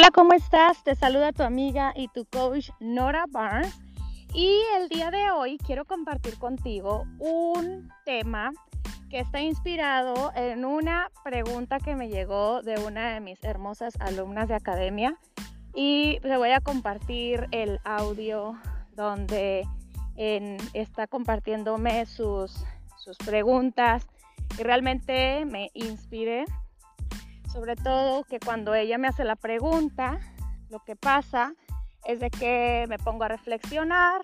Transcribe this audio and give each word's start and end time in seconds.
Hola, 0.00 0.12
¿cómo 0.12 0.32
estás? 0.32 0.82
Te 0.82 0.94
saluda 0.94 1.30
tu 1.30 1.42
amiga 1.42 1.92
y 1.94 2.08
tu 2.08 2.24
coach 2.24 2.70
Nora 2.80 3.26
Barnes. 3.28 3.78
Y 4.32 4.58
el 4.78 4.88
día 4.88 5.10
de 5.10 5.30
hoy 5.30 5.58
quiero 5.58 5.84
compartir 5.84 6.38
contigo 6.38 7.04
un 7.18 7.86
tema 8.06 8.50
que 9.10 9.20
está 9.20 9.42
inspirado 9.42 10.32
en 10.34 10.64
una 10.64 11.10
pregunta 11.22 11.80
que 11.80 11.96
me 11.96 12.08
llegó 12.08 12.62
de 12.62 12.80
una 12.80 13.12
de 13.12 13.20
mis 13.20 13.44
hermosas 13.44 13.92
alumnas 14.00 14.48
de 14.48 14.54
academia. 14.54 15.18
Y 15.74 16.18
te 16.20 16.34
voy 16.38 16.52
a 16.52 16.62
compartir 16.62 17.46
el 17.50 17.78
audio 17.84 18.58
donde 18.96 19.68
está 20.16 21.08
compartiéndome 21.08 22.06
sus, 22.06 22.64
sus 22.96 23.18
preguntas 23.18 24.06
y 24.58 24.62
realmente 24.62 25.44
me 25.44 25.70
inspiré 25.74 26.46
sobre 27.52 27.76
todo 27.76 28.24
que 28.24 28.38
cuando 28.38 28.74
ella 28.74 28.98
me 28.98 29.08
hace 29.08 29.24
la 29.24 29.36
pregunta, 29.36 30.20
lo 30.68 30.80
que 30.80 30.96
pasa 30.96 31.54
es 32.04 32.20
de 32.20 32.30
que 32.30 32.86
me 32.88 32.98
pongo 32.98 33.24
a 33.24 33.28
reflexionar 33.28 34.22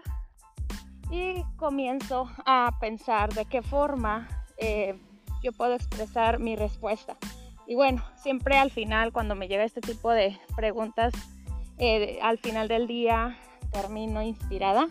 y 1.11 1.43
comienzo 1.57 2.31
a 2.45 2.71
pensar 2.81 3.33
de 3.33 3.45
qué 3.45 3.63
forma 3.63 4.29
eh, 4.59 4.99
yo 5.43 5.53
puedo 5.53 5.75
expresar 5.75 6.39
mi 6.39 6.57
respuesta. 6.57 7.17
Y 7.67 7.75
bueno, 7.75 8.03
siempre 8.17 8.59
al 8.59 8.71
final, 8.71 9.13
cuando 9.13 9.35
me 9.35 9.49
llega 9.49 9.65
este 9.65 9.81
tipo 9.81 10.11
de 10.11 10.39
preguntas, 10.55 11.13
eh, 11.79 12.19
al 12.23 12.39
final 12.39 12.69
del 12.69 12.87
día 12.87 13.37
termino 13.73 14.23
inspirada 14.23 14.89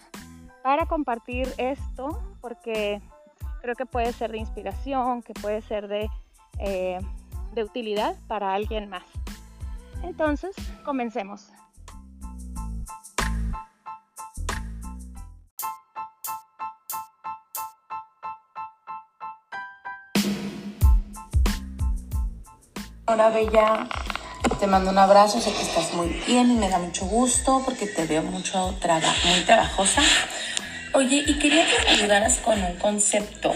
para 0.62 0.86
compartir 0.86 1.48
esto, 1.58 2.22
porque 2.42 3.02
creo 3.62 3.76
que 3.76 3.86
puede 3.86 4.12
ser 4.12 4.32
de 4.32 4.40
inspiración, 4.40 5.24
que 5.24 5.34
puede 5.34 5.62
ser 5.62 5.88
de 5.88 6.10
eh, 6.60 7.00
de 7.56 7.64
utilidad 7.64 8.16
para 8.28 8.54
alguien 8.54 8.90
más. 8.90 9.04
Entonces, 10.04 10.56
comencemos. 10.84 11.48
Hola 23.08 23.30
Bella, 23.30 23.88
te 24.60 24.68
mando 24.68 24.92
un 24.92 24.98
abrazo, 24.98 25.40
sé 25.40 25.54
que 25.54 25.62
estás 25.62 25.94
muy 25.94 26.10
bien 26.28 26.52
y 26.52 26.56
me 26.56 26.70
da 26.70 26.80
mucho 26.80 27.06
gusto 27.06 27.62
porque 27.64 27.88
te 27.88 28.06
veo 28.06 28.24
mucho 28.24 28.72
muy 28.72 29.42
trabajosa. 29.46 30.02
Oye, 30.94 31.24
y 31.26 31.40
quería 31.40 31.66
que 31.66 31.84
me 31.84 31.90
ayudaras 31.92 32.40
con 32.40 32.62
un 32.62 32.76
concepto 32.78 33.54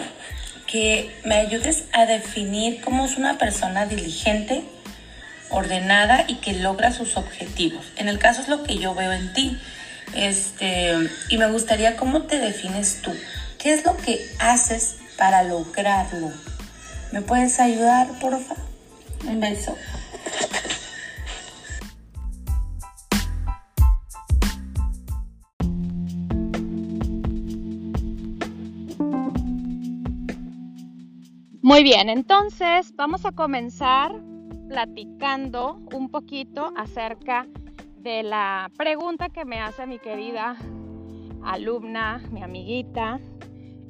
que 0.69 1.09
me 1.23 1.35
ayudes 1.35 1.85
a 1.93 2.05
definir 2.05 2.81
cómo 2.81 3.05
es 3.05 3.17
una 3.17 3.37
persona 3.37 3.87
diligente, 3.87 4.63
ordenada 5.49 6.25
y 6.27 6.35
que 6.35 6.53
logra 6.53 6.91
sus 6.91 7.17
objetivos. 7.17 7.85
En 7.95 8.07
el 8.07 8.19
caso 8.19 8.41
es 8.41 8.47
lo 8.47 8.63
que 8.63 8.77
yo 8.77 8.93
veo 8.93 9.11
en 9.11 9.33
ti. 9.33 9.57
Este, 10.15 10.93
y 11.29 11.37
me 11.37 11.49
gustaría 11.49 11.97
cómo 11.97 12.23
te 12.23 12.37
defines 12.37 13.01
tú. 13.01 13.11
¿Qué 13.57 13.73
es 13.73 13.83
lo 13.83 13.97
que 13.97 14.23
haces 14.39 14.97
para 15.17 15.43
lograrlo? 15.43 16.31
¿Me 17.11 17.21
puedes 17.21 17.59
ayudar, 17.59 18.07
por 18.19 18.39
favor? 18.39 18.63
Un 19.25 19.39
beso. 19.39 19.75
Muy 31.69 31.83
bien, 31.83 32.09
entonces 32.09 32.95
vamos 32.95 33.27
a 33.27 33.31
comenzar 33.31 34.11
platicando 34.69 35.79
un 35.93 36.09
poquito 36.09 36.73
acerca 36.75 37.45
de 37.97 38.23
la 38.23 38.71
pregunta 38.75 39.29
que 39.29 39.45
me 39.45 39.59
hace 39.59 39.85
mi 39.85 39.99
querida 39.99 40.57
alumna, 41.43 42.23
mi 42.31 42.41
amiguita. 42.41 43.19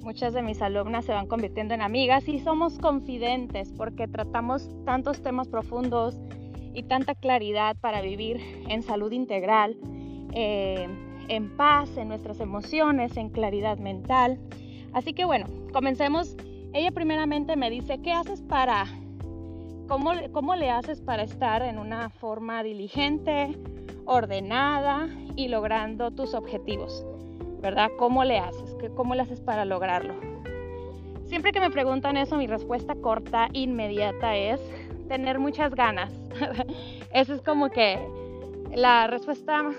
Muchas 0.02 0.34
de 0.34 0.42
mis 0.42 0.62
alumnas 0.62 1.06
se 1.06 1.14
van 1.14 1.28
convirtiendo 1.28 1.74
en 1.74 1.82
amigas 1.82 2.28
y 2.28 2.40
somos 2.40 2.78
confidentes 2.80 3.72
porque 3.72 4.10
tratamos 4.10 4.70
tantos 4.84 5.22
temas 5.22 5.48
profundos 5.48 6.20
y 6.74 6.84
tanta 6.84 7.16
claridad 7.16 7.78
para 7.80 8.02
vivir 8.02 8.42
en 8.68 8.84
salud 8.84 9.14
integral, 9.14 9.78
eh, 10.34 10.86
en 11.30 11.56
paz, 11.56 11.96
en 11.96 12.10
nuestras 12.10 12.42
emociones, 12.42 13.16
en 13.16 13.30
claridad 13.30 13.78
mental. 13.78 14.38
Así 14.92 15.14
que 15.14 15.24
bueno, 15.24 15.46
comencemos 15.72 16.36
ella 16.74 16.92
primeramente 16.92 17.56
me 17.56 17.70
dice, 17.70 18.02
¿qué 18.02 18.12
haces 18.12 18.42
para, 18.42 18.86
cómo, 19.88 20.12
cómo 20.32 20.56
le 20.56 20.70
haces 20.70 21.02
para 21.02 21.24
estar 21.24 21.62
en 21.62 21.80
una 21.80 22.10
forma 22.10 22.64
diligente, 22.64 23.58
ordenada 24.06 25.10
y 25.36 25.48
logrando 25.48 26.12
tus 26.12 26.34
objetivos? 26.34 27.06
¿Verdad? 27.62 27.90
¿Cómo 27.98 28.24
le 28.24 28.40
haces? 28.40 28.78
¿Cómo 28.96 29.16
le 29.16 29.24
haces 29.24 29.42
para 29.42 29.66
lograrlo? 29.66 30.14
Siempre 31.26 31.52
que 31.52 31.60
me 31.60 31.70
preguntan 31.70 32.18
eso, 32.18 32.38
mi 32.38 32.48
respuesta 32.48 32.96
corta, 32.96 33.50
inmediata 33.54 34.36
es 34.36 34.62
tener 35.08 35.40
muchas 35.40 35.76
ganas. 35.76 36.12
Eso 37.14 37.34
es 37.34 37.42
como 37.42 37.70
que 37.70 38.00
la 38.74 39.08
respuesta 39.08 39.70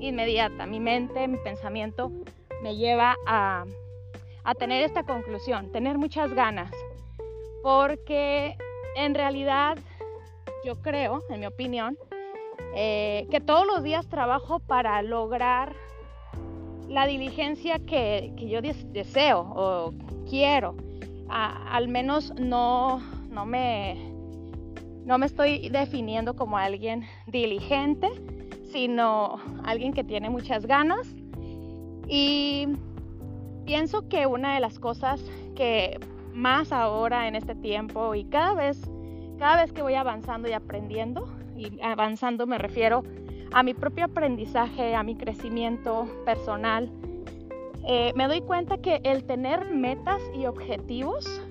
inmediata. 0.00 0.66
Mi 0.66 0.80
mente, 0.80 1.28
mi 1.28 1.38
pensamiento 1.38 2.10
me 2.62 2.76
lleva 2.76 3.16
a 3.26 3.64
a 4.44 4.54
tener 4.54 4.82
esta 4.82 5.04
conclusión, 5.04 5.70
tener 5.70 5.98
muchas 5.98 6.32
ganas, 6.32 6.70
porque 7.62 8.56
en 8.96 9.14
realidad 9.14 9.78
yo 10.64 10.80
creo, 10.80 11.22
en 11.28 11.40
mi 11.40 11.46
opinión, 11.46 11.96
eh, 12.74 13.26
que 13.30 13.40
todos 13.40 13.66
los 13.66 13.82
días 13.82 14.08
trabajo 14.08 14.58
para 14.58 15.02
lograr 15.02 15.74
la 16.88 17.06
diligencia 17.06 17.78
que, 17.78 18.32
yo 18.36 18.60
deseo 18.60 19.40
o 19.40 19.94
quiero. 20.28 20.76
al 21.28 21.88
menos 21.88 22.34
no, 22.38 23.00
no, 23.30 23.46
me, 23.46 24.12
no 25.04 25.16
me 25.18 25.26
estoy 25.26 25.68
definiendo 25.70 26.34
como 26.36 26.58
alguien 26.58 27.04
diligente, 27.26 28.08
sino 28.70 29.40
alguien 29.64 29.92
que 29.92 30.04
tiene 30.04 30.28
muchas 30.28 30.66
ganas. 30.66 31.08
Y 32.08 32.68
Pienso 33.64 34.08
que 34.08 34.26
una 34.26 34.54
de 34.54 34.60
las 34.60 34.78
cosas 34.78 35.22
que 35.54 35.98
más 36.32 36.72
ahora 36.72 37.28
en 37.28 37.36
este 37.36 37.54
tiempo 37.54 38.14
y 38.14 38.24
cada 38.24 38.54
vez, 38.54 38.80
cada 39.38 39.62
vez 39.62 39.72
que 39.72 39.82
voy 39.82 39.94
avanzando 39.94 40.48
y 40.48 40.52
aprendiendo, 40.52 41.28
y 41.56 41.80
avanzando 41.82 42.46
me 42.46 42.58
refiero 42.58 43.04
a 43.52 43.62
mi 43.62 43.74
propio 43.74 44.06
aprendizaje, 44.06 44.94
a 44.94 45.02
mi 45.02 45.14
crecimiento 45.14 46.08
personal, 46.24 46.90
eh, 47.86 48.12
me 48.14 48.26
doy 48.28 48.40
cuenta 48.40 48.78
que 48.78 49.00
el 49.04 49.24
tener 49.24 49.70
metas 49.70 50.20
y 50.34 50.46
objetivos 50.46 51.42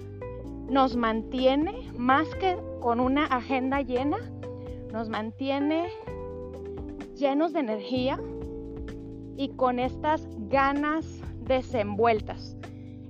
nos 0.70 0.96
mantiene 0.96 1.74
más 1.98 2.28
que 2.36 2.58
con 2.80 3.00
una 3.00 3.26
agenda 3.26 3.82
llena, 3.82 4.18
nos 4.92 5.10
mantiene 5.10 5.90
llenos 7.16 7.54
de 7.54 7.60
energía 7.60 8.20
y 9.38 9.50
con 9.50 9.80
estas 9.80 10.28
ganas 10.50 11.22
desenvueltas, 11.42 12.56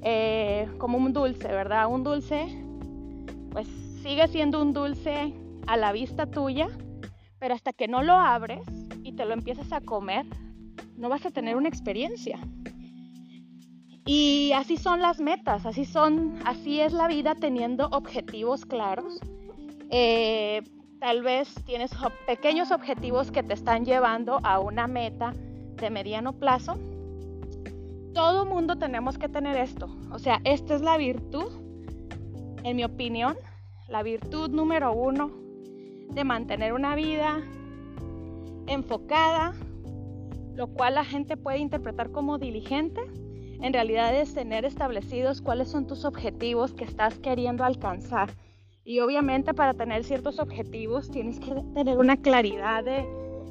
eh, 0.01 0.67
como 0.77 0.97
un 0.97 1.13
dulce, 1.13 1.47
¿verdad? 1.47 1.87
Un 1.87 2.03
dulce, 2.03 2.47
pues 3.51 3.67
sigue 4.01 4.27
siendo 4.27 4.61
un 4.61 4.73
dulce 4.73 5.33
a 5.67 5.77
la 5.77 5.91
vista 5.91 6.25
tuya, 6.25 6.67
pero 7.39 7.53
hasta 7.53 7.73
que 7.73 7.87
no 7.87 8.01
lo 8.01 8.13
abres 8.13 8.63
y 9.03 9.13
te 9.13 9.25
lo 9.25 9.33
empiezas 9.33 9.71
a 9.71 9.81
comer, 9.81 10.25
no 10.97 11.09
vas 11.09 11.25
a 11.25 11.31
tener 11.31 11.55
una 11.55 11.69
experiencia. 11.69 12.39
Y 14.05 14.51
así 14.53 14.77
son 14.77 15.01
las 15.01 15.19
metas, 15.19 15.65
así 15.65 15.85
son, 15.85 16.35
así 16.45 16.79
es 16.79 16.93
la 16.93 17.07
vida 17.07 17.35
teniendo 17.35 17.87
objetivos 17.87 18.65
claros. 18.65 19.19
Eh, 19.91 20.63
tal 20.99 21.21
vez 21.21 21.53
tienes 21.65 21.91
pequeños 22.25 22.71
objetivos 22.71 23.31
que 23.31 23.43
te 23.43 23.53
están 23.53 23.85
llevando 23.85 24.39
a 24.43 24.59
una 24.59 24.87
meta 24.87 25.33
de 25.75 25.89
mediano 25.89 26.33
plazo 26.33 26.77
todo 28.13 28.45
mundo 28.45 28.77
tenemos 28.77 29.17
que 29.17 29.29
tener 29.29 29.57
esto. 29.57 29.89
O 30.11 30.19
sea, 30.19 30.41
esta 30.43 30.75
es 30.75 30.81
la 30.81 30.97
virtud, 30.97 31.51
en 32.63 32.75
mi 32.75 32.83
opinión, 32.83 33.37
la 33.87 34.03
virtud 34.03 34.49
número 34.49 34.93
uno 34.93 35.31
de 36.09 36.23
mantener 36.23 36.73
una 36.73 36.95
vida 36.95 37.41
enfocada, 38.67 39.53
lo 40.55 40.67
cual 40.67 40.95
la 40.95 41.05
gente 41.05 41.37
puede 41.37 41.59
interpretar 41.59 42.11
como 42.11 42.37
diligente. 42.37 43.01
En 43.61 43.73
realidad 43.73 44.15
es 44.15 44.33
tener 44.33 44.65
establecidos 44.65 45.41
cuáles 45.41 45.69
son 45.69 45.87
tus 45.87 46.05
objetivos 46.05 46.73
que 46.73 46.83
estás 46.83 47.19
queriendo 47.19 47.63
alcanzar. 47.63 48.31
Y 48.83 48.99
obviamente 48.99 49.53
para 49.53 49.73
tener 49.73 50.03
ciertos 50.03 50.39
objetivos 50.39 51.11
tienes 51.11 51.39
que 51.39 51.53
tener 51.73 51.97
una 51.97 52.17
claridad 52.17 52.83
de, 52.83 53.05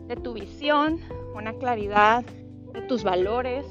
de 0.06 0.16
tu 0.16 0.34
visión, 0.34 0.98
una 1.34 1.52
claridad 1.54 2.24
de 2.72 2.82
tus 2.82 3.04
valores, 3.04 3.64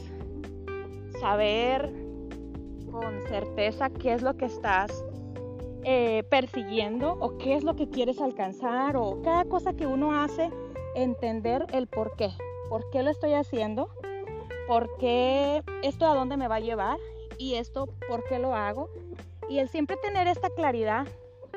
saber 1.20 1.92
con 2.92 3.22
certeza 3.28 3.90
qué 3.90 4.14
es 4.14 4.22
lo 4.22 4.36
que 4.36 4.46
estás 4.46 5.04
eh, 5.84 6.24
persiguiendo 6.30 7.14
o 7.20 7.38
qué 7.38 7.56
es 7.56 7.64
lo 7.64 7.76
que 7.76 7.90
quieres 7.90 8.20
alcanzar 8.20 8.98
o 8.98 9.22
cada 9.22 9.46
cosa 9.46 9.74
que 9.74 9.86
uno 9.86 10.20
hace 10.20 10.50
entender 10.96 11.66
el 11.72 11.88
por 11.88 12.16
qué. 12.16 12.30
¿Por 12.70 12.90
qué 12.90 13.04
lo 13.04 13.10
estoy 13.10 13.34
haciendo? 13.34 13.90
¿Por 14.68 14.98
qué 14.98 15.64
esto 15.82 16.06
a 16.06 16.16
dónde 16.16 16.38
me 16.38 16.48
va 16.48 16.56
a 16.56 16.60
llevar? 16.60 16.98
Y 17.38 17.56
esto, 17.56 17.88
¿por 18.08 18.24
qué 18.26 18.40
lo 18.40 18.54
hago? 18.54 18.90
Y 19.48 19.60
el 19.60 19.70
siempre 19.70 19.98
tener 19.98 20.28
esta 20.28 20.50
claridad, 20.50 21.08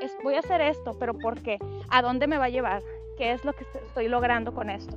es, 0.00 0.16
voy 0.22 0.34
a 0.34 0.38
hacer 0.38 0.60
esto, 0.60 0.96
pero 0.98 1.14
¿por 1.14 1.42
qué? 1.42 1.58
¿A 1.90 2.00
dónde 2.00 2.26
me 2.26 2.38
va 2.38 2.46
a 2.46 2.50
llevar? 2.50 2.82
¿Qué 3.18 3.32
es 3.32 3.44
lo 3.44 3.52
que 3.52 3.66
estoy 3.84 4.08
logrando 4.08 4.54
con 4.54 4.70
esto? 4.70 4.96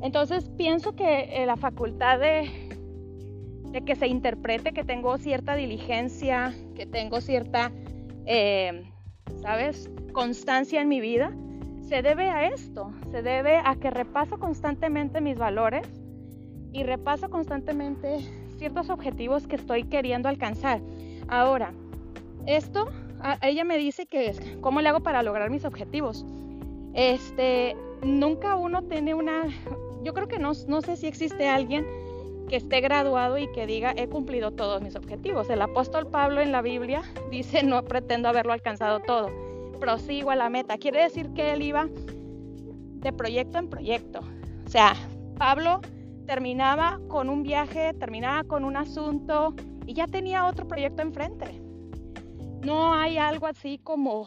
Entonces 0.00 0.48
pienso 0.56 0.94
que 0.94 1.42
eh, 1.42 1.46
la 1.46 1.56
facultad 1.56 2.18
de, 2.20 2.75
de, 3.72 3.82
que 3.82 3.96
se 3.96 4.06
interprete 4.06 4.72
que 4.72 4.84
tengo 4.84 5.16
cierta 5.18 5.54
diligencia, 5.54 6.54
que 6.74 6.86
tengo 6.86 7.20
cierta, 7.20 7.72
eh, 8.26 8.90
¿sabes?, 9.40 9.90
constancia 10.12 10.80
en 10.80 10.88
mi 10.88 11.00
vida, 11.00 11.34
se 11.80 12.02
debe 12.02 12.28
a 12.28 12.46
esto, 12.48 12.92
se 13.10 13.22
debe 13.22 13.58
a 13.64 13.76
que 13.76 13.90
repaso 13.90 14.38
constantemente 14.38 15.20
mis 15.20 15.38
valores 15.38 15.86
y 16.72 16.82
repaso 16.82 17.30
constantemente 17.30 18.18
ciertos 18.58 18.90
objetivos 18.90 19.46
que 19.46 19.56
estoy 19.56 19.84
queriendo 19.84 20.28
alcanzar. 20.28 20.80
Ahora, 21.28 21.72
esto, 22.46 22.88
ella 23.42 23.64
me 23.64 23.78
dice 23.78 24.06
que 24.06 24.28
es, 24.28 24.40
¿cómo 24.60 24.80
le 24.80 24.88
hago 24.88 25.00
para 25.00 25.22
lograr 25.22 25.50
mis 25.50 25.64
objetivos? 25.64 26.24
Este, 26.94 27.76
nunca 28.02 28.56
uno 28.56 28.82
tiene 28.82 29.14
una, 29.14 29.44
yo 30.02 30.14
creo 30.14 30.28
que 30.28 30.38
no, 30.38 30.52
no 30.66 30.80
sé 30.80 30.96
si 30.96 31.06
existe 31.06 31.48
alguien 31.48 31.86
que 32.48 32.56
esté 32.56 32.80
graduado 32.80 33.38
y 33.38 33.50
que 33.52 33.66
diga 33.66 33.92
he 33.96 34.08
cumplido 34.08 34.52
todos 34.52 34.82
mis 34.82 34.96
objetivos. 34.96 35.50
El 35.50 35.62
apóstol 35.62 36.08
Pablo 36.08 36.40
en 36.40 36.52
la 36.52 36.62
Biblia 36.62 37.02
dice 37.30 37.62
no 37.62 37.82
pretendo 37.84 38.28
haberlo 38.28 38.52
alcanzado 38.52 39.00
todo 39.00 39.30
prosigo 39.76 40.30
a 40.30 40.36
la 40.36 40.48
meta. 40.48 40.78
Quiere 40.78 41.02
decir 41.02 41.30
que 41.34 41.52
él 41.52 41.62
iba 41.62 41.86
de 41.88 43.12
proyecto 43.12 43.58
en 43.58 43.68
proyecto. 43.68 44.20
O 44.66 44.68
sea, 44.68 44.94
Pablo 45.38 45.80
terminaba 46.26 46.98
con 47.08 47.28
un 47.28 47.42
viaje, 47.42 47.94
terminaba 47.94 48.42
con 48.44 48.64
un 48.64 48.76
asunto 48.76 49.54
y 49.86 49.94
ya 49.94 50.06
tenía 50.06 50.46
otro 50.46 50.66
proyecto 50.66 51.02
enfrente. 51.02 51.60
No 52.64 52.94
hay 52.94 53.18
algo 53.18 53.46
así 53.46 53.78
como 53.78 54.24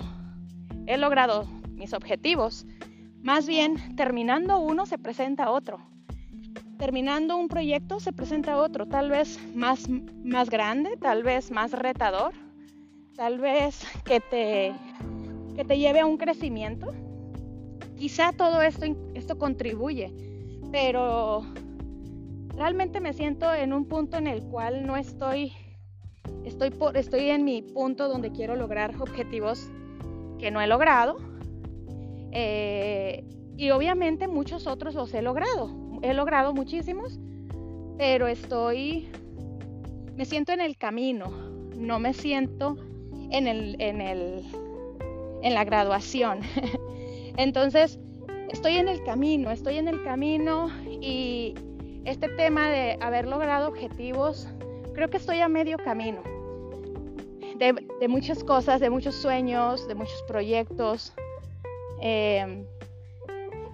he 0.86 0.98
logrado 0.98 1.46
mis 1.74 1.94
objetivos. 1.94 2.66
Más 3.22 3.48
bien, 3.48 3.96
terminando 3.98 4.60
uno 4.60 4.86
se 4.86 4.98
presenta 4.98 5.52
otro. 5.52 5.80
Terminando 6.80 7.36
un 7.36 7.50
proyecto 7.50 8.00
se 8.00 8.14
presenta 8.14 8.58
otro, 8.58 8.88
tal 8.88 9.10
vez 9.10 9.38
más, 9.54 9.90
más 10.24 10.50
grande, 10.50 10.96
tal 10.96 11.24
vez 11.24 11.52
más 11.52 11.74
retador, 11.74 12.32
tal 13.18 13.38
vez 13.38 13.86
que 14.06 14.22
te 14.22 14.74
que 15.58 15.66
te 15.66 15.78
lleve 15.78 16.00
a 16.00 16.06
un 16.06 16.16
crecimiento. 16.16 16.94
Quizá 17.98 18.32
todo 18.32 18.62
esto, 18.62 18.86
esto 19.14 19.38
contribuye, 19.38 20.14
pero 20.72 21.44
realmente 22.56 23.02
me 23.02 23.12
siento 23.12 23.54
en 23.54 23.74
un 23.74 23.84
punto 23.84 24.16
en 24.16 24.28
el 24.28 24.42
cual 24.44 24.88
no 24.88 24.96
estoy, 24.96 25.52
estoy, 26.46 26.70
por, 26.70 26.96
estoy 26.96 27.30
en 27.30 27.44
mi 27.44 27.62
punto 27.62 28.08
donde 28.08 28.32
quiero 28.32 28.56
lograr 28.56 28.96
objetivos 29.02 29.70
que 30.40 30.50
no 30.50 30.62
he 30.62 30.68
logrado. 30.68 31.18
Eh, 32.32 33.26
y 33.58 33.70
obviamente 33.72 34.30
muchos 34.30 34.66
otros 34.66 34.96
los 34.96 35.14
he 35.14 35.22
logrado. 35.22 35.79
He 36.02 36.14
logrado 36.14 36.54
muchísimos, 36.54 37.20
pero 37.98 38.28
estoy, 38.28 39.10
me 40.16 40.26
siento 40.26 40.52
en 40.52 40.62
el 40.62 40.78
camino, 40.78 41.30
no 41.76 42.00
me 42.00 42.14
siento 42.14 42.78
en 43.32 43.48
el, 43.48 43.76
en 43.80 44.02
el 44.02 44.46
en 45.42 45.54
la 45.54 45.64
graduación. 45.64 46.40
Entonces, 47.38 48.00
estoy 48.50 48.78
en 48.78 48.88
el 48.88 49.04
camino, 49.04 49.52
estoy 49.52 49.78
en 49.78 49.88
el 49.88 50.04
camino 50.04 50.70
y 50.86 51.56
este 52.06 52.30
tema 52.30 52.70
de 52.70 52.98
haber 53.02 53.28
logrado 53.28 53.68
objetivos, 53.70 54.48
creo 54.94 55.10
que 55.10 55.18
estoy 55.18 55.40
a 55.40 55.48
medio 55.48 55.78
camino. 55.78 56.22
De, 57.58 58.08
muchas 58.08 58.42
cosas, 58.42 58.80
de 58.80 58.90
muchos 58.90 59.16
sueños, 59.16 59.86
de 59.86 59.94
muchos 59.94 60.24
proyectos. 60.30 61.14
Em, 62.00 62.64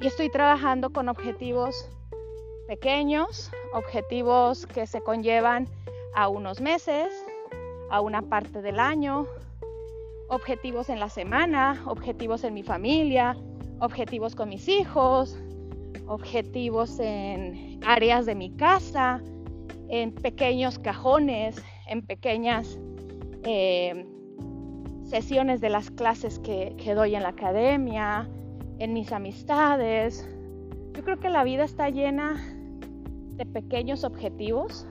y 0.01 0.07
estoy 0.07 0.31
trabajando 0.31 0.89
con 0.89 1.07
objetivos 1.07 1.87
pequeños, 2.67 3.51
objetivos 3.73 4.65
que 4.67 4.87
se 4.87 5.01
conllevan 5.01 5.67
a 6.13 6.27
unos 6.27 6.61
meses, 6.61 7.13
a 7.89 8.01
una 8.01 8.21
parte 8.21 8.61
del 8.61 8.79
año, 8.79 9.27
objetivos 10.29 10.89
en 10.89 10.99
la 10.99 11.09
semana, 11.09 11.83
objetivos 11.85 12.43
en 12.43 12.53
mi 12.53 12.63
familia, 12.63 13.37
objetivos 13.79 14.35
con 14.35 14.49
mis 14.49 14.67
hijos, 14.67 15.37
objetivos 16.07 16.99
en 16.99 17.79
áreas 17.85 18.25
de 18.25 18.35
mi 18.35 18.55
casa, 18.55 19.21
en 19.89 20.13
pequeños 20.13 20.79
cajones, 20.79 21.61
en 21.87 22.01
pequeñas 22.01 22.79
eh, 23.43 24.05
sesiones 25.03 25.61
de 25.61 25.69
las 25.69 25.91
clases 25.91 26.39
que, 26.39 26.75
que 26.77 26.95
doy 26.95 27.15
en 27.15 27.23
la 27.23 27.29
academia, 27.29 28.27
en 28.79 28.93
mis 28.93 29.11
amistades. 29.11 30.27
Yo 30.93 31.03
creo 31.03 31.19
que 31.19 31.29
la 31.29 31.43
vida 31.43 31.63
está 31.63 31.89
llena 31.89 32.54
de 33.35 33.45
pequeños 33.45 34.03
objetivos 34.03 34.87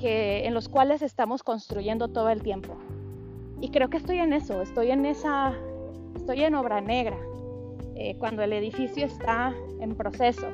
que, 0.00 0.46
en 0.46 0.54
los 0.54 0.68
cuales 0.68 1.02
estamos 1.02 1.42
construyendo 1.42 2.08
todo 2.08 2.28
el 2.30 2.42
tiempo. 2.42 2.76
Y 3.60 3.70
creo 3.70 3.88
que 3.88 3.96
estoy 3.96 4.18
en 4.18 4.32
eso, 4.32 4.60
estoy 4.62 4.90
en 4.90 5.06
esa, 5.06 5.54
estoy 6.16 6.42
en 6.42 6.54
obra 6.54 6.80
negra, 6.80 7.18
eh, 7.94 8.16
cuando 8.18 8.42
el 8.42 8.52
edificio 8.52 9.06
está 9.06 9.54
en 9.80 9.94
proceso. 9.94 10.48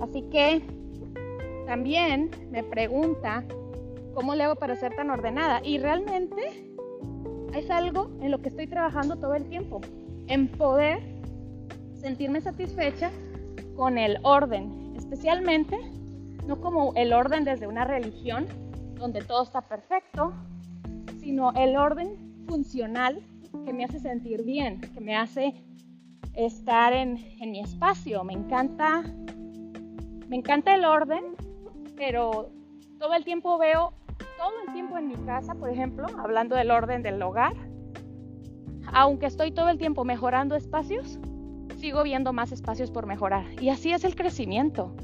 Así 0.00 0.22
que 0.30 0.62
también 1.66 2.30
me 2.50 2.62
pregunta 2.62 3.44
cómo 4.14 4.34
le 4.34 4.44
hago 4.44 4.56
para 4.56 4.76
ser 4.76 4.94
tan 4.94 5.10
ordenada. 5.10 5.60
Y 5.64 5.78
realmente 5.78 6.72
es 7.54 7.70
algo 7.70 8.10
en 8.20 8.30
lo 8.30 8.38
que 8.38 8.48
estoy 8.48 8.66
trabajando 8.66 9.16
todo 9.16 9.34
el 9.34 9.44
tiempo, 9.48 9.80
en 10.28 10.48
poder 10.48 11.00
sentirme 11.94 12.40
satisfecha 12.40 13.10
con 13.76 13.98
el 13.98 14.18
orden, 14.22 14.77
especialmente 15.08 15.78
no 16.46 16.60
como 16.60 16.92
el 16.94 17.14
orden 17.14 17.42
desde 17.44 17.66
una 17.66 17.84
religión 17.84 18.46
donde 18.96 19.22
todo 19.22 19.42
está 19.42 19.62
perfecto, 19.62 20.34
sino 21.18 21.52
el 21.52 21.76
orden 21.76 22.44
funcional 22.46 23.22
que 23.64 23.72
me 23.72 23.84
hace 23.84 24.00
sentir 24.00 24.44
bien, 24.44 24.82
que 24.82 25.00
me 25.00 25.16
hace 25.16 25.54
estar 26.34 26.92
en, 26.92 27.16
en 27.40 27.52
mi 27.52 27.60
espacio. 27.60 28.22
Me 28.22 28.34
encanta, 28.34 29.02
me 30.28 30.36
encanta 30.36 30.74
el 30.74 30.84
orden, 30.84 31.24
pero 31.96 32.50
todo 32.98 33.14
el 33.14 33.24
tiempo 33.24 33.56
veo, 33.56 33.94
todo 34.36 34.52
el 34.66 34.74
tiempo 34.74 34.98
en 34.98 35.08
mi 35.08 35.16
casa, 35.24 35.54
por 35.54 35.70
ejemplo, 35.70 36.06
hablando 36.18 36.54
del 36.54 36.70
orden 36.70 37.02
del 37.02 37.22
hogar, 37.22 37.54
aunque 38.92 39.24
estoy 39.24 39.52
todo 39.52 39.70
el 39.70 39.78
tiempo 39.78 40.04
mejorando 40.04 40.54
espacios, 40.54 41.18
sigo 41.78 42.02
viendo 42.02 42.32
más 42.32 42.52
espacios 42.52 42.90
por 42.90 43.06
mejorar. 43.06 43.46
Y 43.60 43.70
así 43.70 43.92
es 43.92 44.04
el 44.04 44.14
crecimiento. 44.14 44.94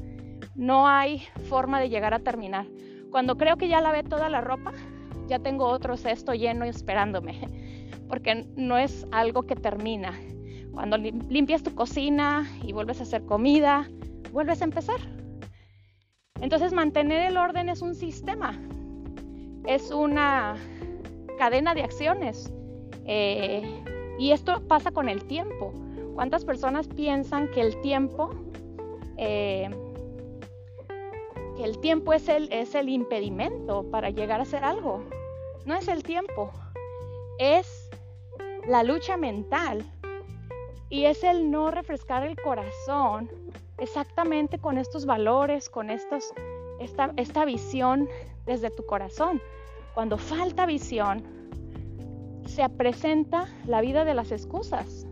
No 0.55 0.87
hay 0.87 1.23
forma 1.49 1.79
de 1.79 1.89
llegar 1.89 2.13
a 2.13 2.19
terminar. 2.19 2.67
Cuando 3.11 3.37
creo 3.37 3.57
que 3.57 3.67
ya 3.67 3.81
lavé 3.81 4.03
toda 4.03 4.29
la 4.29 4.41
ropa, 4.41 4.73
ya 5.27 5.39
tengo 5.39 5.65
otro 5.65 5.97
cesto 5.97 6.33
lleno 6.33 6.65
esperándome, 6.65 7.39
porque 8.09 8.45
no 8.55 8.77
es 8.77 9.07
algo 9.11 9.43
que 9.43 9.55
termina. 9.55 10.13
Cuando 10.71 10.97
limpias 10.97 11.63
tu 11.63 11.73
cocina 11.73 12.49
y 12.61 12.73
vuelves 12.73 12.99
a 12.99 13.03
hacer 13.03 13.25
comida, 13.25 13.89
vuelves 14.33 14.61
a 14.61 14.65
empezar. 14.65 14.99
Entonces 16.41 16.73
mantener 16.73 17.21
el 17.25 17.37
orden 17.37 17.69
es 17.69 17.81
un 17.81 17.95
sistema, 17.95 18.59
es 19.65 19.91
una 19.91 20.57
cadena 21.39 21.73
de 21.73 21.83
acciones. 21.83 22.51
Eh, 23.05 23.63
y 24.19 24.31
esto 24.31 24.61
pasa 24.67 24.91
con 24.91 25.07
el 25.07 25.23
tiempo. 25.25 25.73
¿Cuántas 26.15 26.45
personas 26.45 26.87
piensan 26.87 27.51
que 27.51 27.61
el 27.61 27.79
tiempo 27.81 28.31
eh, 29.17 29.69
que 31.55 31.63
el 31.63 31.79
tiempo 31.79 32.13
es 32.13 32.27
el, 32.27 32.51
es 32.51 32.75
el 32.75 32.89
impedimento 32.89 33.89
para 33.89 34.09
llegar 34.09 34.39
a 34.39 34.43
hacer 34.43 34.63
algo. 34.63 35.03
No 35.65 35.75
es 35.75 35.87
el 35.87 36.03
tiempo, 36.03 36.51
es 37.39 37.89
la 38.67 38.83
lucha 38.83 39.17
mental 39.17 39.83
y 40.89 41.05
es 41.05 41.23
el 41.23 41.49
no 41.49 41.71
refrescar 41.71 42.23
el 42.23 42.35
corazón 42.35 43.31
exactamente 43.77 44.59
con 44.59 44.77
estos 44.77 45.05
valores, 45.05 45.69
con 45.69 45.89
estos, 45.89 46.33
esta, 46.79 47.13
esta 47.17 47.45
visión 47.45 48.07
desde 48.45 48.69
tu 48.69 48.85
corazón. 48.85 49.41
Cuando 49.93 50.17
falta 50.17 50.65
visión, 50.65 51.23
se 52.45 52.67
presenta 52.69 53.47
la 53.65 53.81
vida 53.81 54.05
de 54.05 54.13
las 54.13 54.31
excusas. 54.31 55.04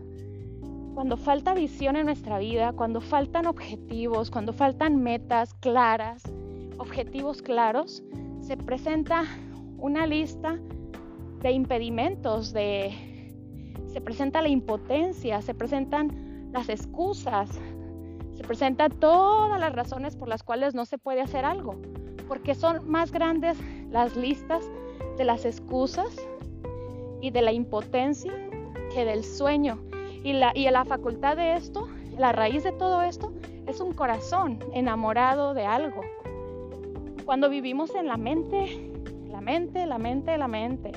Cuando 0.94 1.16
falta 1.16 1.54
visión 1.54 1.96
en 1.96 2.06
nuestra 2.06 2.38
vida, 2.38 2.72
cuando 2.72 3.00
faltan 3.00 3.46
objetivos, 3.46 4.30
cuando 4.30 4.52
faltan 4.52 5.02
metas 5.02 5.52
claras, 5.54 6.22
objetivos 6.78 7.42
claros, 7.42 8.04
se 8.40 8.56
presenta 8.56 9.24
una 9.78 10.06
lista 10.06 10.56
de 11.40 11.50
impedimentos, 11.50 12.52
de, 12.52 12.94
se 13.86 14.00
presenta 14.00 14.40
la 14.40 14.48
impotencia, 14.48 15.42
se 15.42 15.52
presentan 15.52 16.50
las 16.52 16.68
excusas, 16.68 17.50
se 18.32 18.44
presentan 18.44 18.92
todas 18.92 19.58
las 19.58 19.72
razones 19.72 20.14
por 20.14 20.28
las 20.28 20.44
cuales 20.44 20.74
no 20.74 20.84
se 20.84 20.96
puede 20.96 21.20
hacer 21.20 21.44
algo, 21.44 21.74
porque 22.28 22.54
son 22.54 22.88
más 22.88 23.10
grandes 23.10 23.58
las 23.90 24.14
listas 24.14 24.64
de 25.18 25.24
las 25.24 25.44
excusas 25.44 26.16
y 27.20 27.30
de 27.30 27.42
la 27.42 27.52
impotencia 27.52 28.32
que 28.94 29.04
del 29.04 29.24
sueño. 29.24 29.93
Y 30.24 30.32
la, 30.32 30.52
y 30.54 30.68
la 30.70 30.84
facultad 30.84 31.36
de 31.36 31.52
esto, 31.52 31.86
la 32.18 32.32
raíz 32.32 32.64
de 32.64 32.72
todo 32.72 33.02
esto, 33.02 33.32
es 33.66 33.78
un 33.80 33.92
corazón 33.92 34.58
enamorado 34.72 35.54
de 35.54 35.66
algo. 35.66 36.00
Cuando 37.24 37.48
vivimos 37.48 37.94
en 37.94 38.06
la 38.08 38.16
mente, 38.16 38.90
la 39.30 39.40
mente, 39.40 39.86
la 39.86 39.98
mente, 39.98 40.36
la 40.38 40.48
mente. 40.48 40.92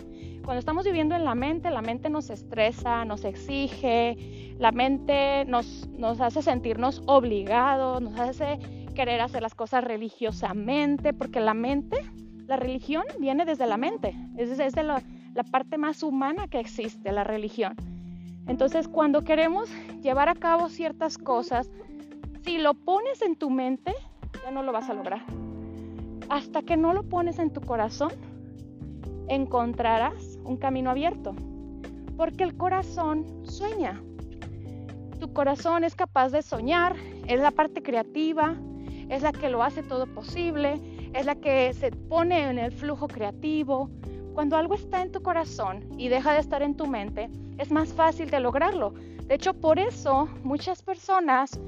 Cuando 0.46 0.60
estamos 0.60 0.86
viviendo 0.86 1.13
en 1.15 1.25
la 1.25 1.36
mente, 1.36 1.69
la 1.72 1.81
mente 1.81 2.10
nos 2.10 2.29
estresa, 2.29 3.03
nos 3.03 3.25
exige, 3.25 4.55
la 4.60 4.72
mente 4.72 5.43
nos, 5.46 5.89
hace 6.22 6.41
sentirnos 6.41 7.01
obligados, 7.05 8.01
nos 8.01 8.17
hace 8.17 8.60
querer 8.96 9.19
hacer 9.19 9.41
las 9.41 9.55
cosas 9.55 9.84
religiosamente, 9.84 11.13
porque 11.13 11.41
la 11.41 11.53
mente, 11.53 11.98
la 12.46 12.55
religión 12.55 13.03
viene 13.19 13.43
desde 13.43 13.67
la 13.67 13.75
mente, 13.75 14.15
es 14.38 14.57
la, 14.75 15.03
la 15.34 15.43
parte 15.43 15.77
más 15.77 16.01
humana 16.01 16.48
que 16.48 16.62
existe, 16.62 17.12
la 17.12 17.25
religión. 17.25 17.75
Entonces, 18.48 18.88
cuando 18.88 19.24
queremos 19.24 19.70
llevar 20.01 20.30
a 20.30 20.36
cabo 20.36 20.70
ciertas 20.70 21.18
cosas, 21.18 21.70
si 22.44 22.58
lo 22.58 22.74
pones 22.74 23.22
en 23.22 23.36
tu 23.36 23.50
mente, 23.50 23.94
ya 24.44 24.51
no 24.51 24.63
lo 24.63 24.72
vas 24.72 24.89
a 24.89 24.94
lograr. 24.94 25.24
Hasta 26.30 26.62
que 26.62 26.77
no 26.77 26.94
lo 26.94 27.04
pones 27.04 27.39
en 27.39 27.51
tu 27.51 27.62
corazón, 27.62 28.12
encontrarás 29.27 30.39
un 30.44 30.58
camino 30.58 30.89
abierto. 30.89 31.36
Porque 32.16 32.44
el 32.44 32.56
corazón 32.56 33.25
sueña. 33.46 34.01
Tu 35.20 35.34
corazón 35.34 35.84
es 35.84 35.96
capaz 35.96 36.30
de 36.30 36.42
soñar, 36.42 36.96
es 37.27 37.39
la 37.39 37.51
parte 37.51 37.82
creativa, 37.82 38.56
es 39.10 39.24
la 39.24 39.32
que 39.32 39.50
lo 39.50 39.63
hace 39.63 39.84
todo 39.84 40.06
posible, 40.06 40.80
es 41.13 41.25
la 41.25 41.36
que 41.36 41.74
se 41.74 41.92
pone 41.92 42.50
en 42.50 42.60
el 42.60 42.72
flujo 42.72 43.08
creativo. 43.08 43.89
Cuando 44.38 44.56
algo 44.56 44.75
está 44.75 45.01
en 45.01 45.12
tu 45.12 45.24
corazón 45.24 45.84
y 45.98 46.10
deja 46.10 46.32
de 46.32 46.41
estar 46.41 46.62
en 46.62 46.77
tu 46.77 46.86
mente, 46.86 47.27
es 47.58 47.72
más 47.72 47.91
fácil 47.91 48.29
de 48.29 48.39
lograrlo. 48.39 48.94
De 49.25 49.34
hecho, 49.34 49.56
por 49.56 49.79
eso 49.79 50.29
muchas 50.44 50.84
personas 50.84 51.60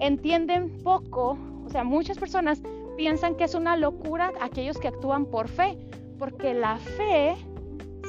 entienden 0.00 0.82
poco, 0.82 1.38
o 1.64 1.70
sea, 1.70 1.82
muchas 1.82 2.18
personas 2.18 2.60
piensan 2.98 3.36
que 3.36 3.44
es 3.44 3.54
una 3.54 3.74
locura 3.74 4.34
aquellos 4.42 4.76
que 4.76 4.88
actúan 4.88 5.24
por 5.24 5.48
fe, 5.48 5.78
porque 6.18 6.52
la 6.52 6.76
fe 6.76 7.36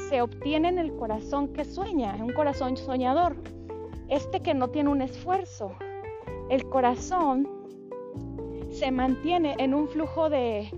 se 0.10 0.22
obtiene 0.22 0.68
en 0.68 0.80
el 0.80 0.94
corazón 0.98 1.54
que 1.54 1.64
sueña, 1.64 2.14
un 2.20 2.34
corazón 2.34 2.76
soñador, 2.76 3.38
este 4.10 4.42
que 4.42 4.54
no 4.54 4.72
tiene 4.72 4.90
un 4.90 5.02
esfuerzo. 5.02 5.72
El 6.50 6.66
corazón 6.66 7.48
se 8.70 8.92
mantiene 8.92 9.56
en 9.58 9.74
un 9.74 9.88
flujo 9.88 10.30
de, 10.30 10.70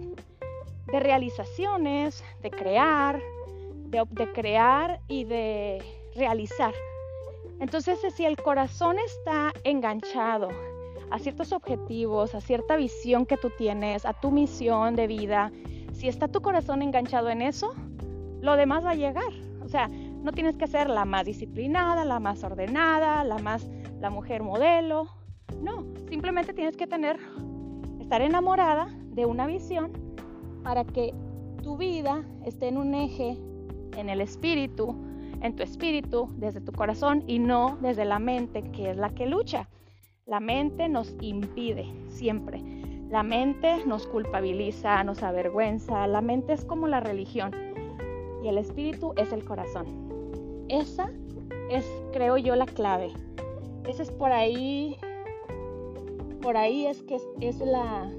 de 0.93 0.99
realizaciones, 0.99 2.23
de 2.43 2.51
crear, 2.51 3.19
de, 3.87 4.31
crear 4.31 5.01
y 5.07 5.23
de 5.23 5.81
realizar. 6.15 6.71
Entonces, 7.59 7.97
si 8.15 8.25
el 8.25 8.37
corazón 8.37 8.97
está 9.03 9.51
enganchado 9.63 10.49
a 11.09 11.17
ciertos 11.17 11.51
objetivos, 11.51 12.35
a 12.35 12.41
cierta 12.41 12.75
visión 12.75 13.25
que 13.25 13.37
tú 13.37 13.49
tienes, 13.57 14.05
a 14.05 14.13
tu 14.13 14.29
misión 14.29 14.95
de 14.95 15.07
vida, 15.07 15.51
si 15.93 16.07
está 16.09 16.27
tu 16.27 16.43
corazón 16.43 16.83
enganchado 16.83 17.31
en 17.31 17.41
eso, 17.41 17.73
lo 18.41 18.55
demás 18.55 18.85
va 18.85 18.91
a 18.91 18.95
llegar. 18.95 19.33
O 19.63 19.69
sea, 19.69 19.87
no 19.87 20.31
tienes 20.31 20.57
que 20.57 20.67
ser 20.67 20.91
la 20.91 21.05
más 21.05 21.25
disciplinada, 21.25 22.05
la 22.05 22.19
más 22.19 22.43
ordenada, 22.43 23.23
la 23.23 23.39
más 23.39 23.67
la 23.99 24.11
mujer 24.11 24.43
modelo. 24.43 25.07
No, 25.59 25.87
simplemente 26.07 26.53
tienes 26.53 26.77
que 26.77 26.85
tener 26.85 27.17
estar 27.99 28.21
enamorada 28.21 28.89
de 29.05 29.25
una 29.25 29.47
visión 29.47 30.02
para 30.63 30.83
que 30.83 31.13
tu 31.61 31.77
vida 31.77 32.23
esté 32.45 32.67
en 32.67 32.77
un 32.77 32.95
eje 32.95 33.37
en 33.97 34.09
el 34.09 34.21
espíritu, 34.21 34.95
en 35.41 35.55
tu 35.55 35.63
espíritu, 35.63 36.27
desde 36.37 36.61
tu 36.61 36.71
corazón 36.71 37.23
y 37.27 37.39
no 37.39 37.77
desde 37.81 38.05
la 38.05 38.19
mente, 38.19 38.63
que 38.71 38.91
es 38.91 38.97
la 38.97 39.09
que 39.09 39.25
lucha. 39.25 39.69
La 40.25 40.39
mente 40.39 40.87
nos 40.87 41.15
impide 41.21 41.85
siempre. 42.09 42.61
La 43.09 43.23
mente 43.23 43.85
nos 43.85 44.07
culpabiliza, 44.07 45.03
nos 45.03 45.21
avergüenza. 45.21 46.07
La 46.07 46.21
mente 46.21 46.53
es 46.53 46.65
como 46.65 46.87
la 46.87 47.01
religión 47.01 47.51
y 48.43 48.47
el 48.47 48.57
espíritu 48.57 49.13
es 49.17 49.31
el 49.31 49.43
corazón. 49.45 49.85
Esa 50.69 51.11
es, 51.69 51.85
creo 52.11 52.37
yo, 52.37 52.55
la 52.55 52.65
clave. 52.65 53.11
Esa 53.87 54.03
es 54.03 54.11
por 54.11 54.31
ahí, 54.31 54.97
por 56.41 56.57
ahí 56.57 56.85
es 56.85 57.03
que 57.03 57.17
es, 57.41 57.59
la, 57.59 58.09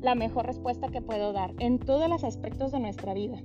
la 0.00 0.14
mejor 0.14 0.46
respuesta 0.46 0.88
que 0.88 1.02
puedo 1.02 1.32
dar 1.32 1.54
en 1.58 1.78
todos 1.78 2.08
los 2.08 2.24
aspectos 2.24 2.72
de 2.72 2.80
nuestra 2.80 3.14
vida. 3.14 3.42